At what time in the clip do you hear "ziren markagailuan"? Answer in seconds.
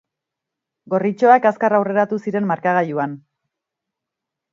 2.27-3.13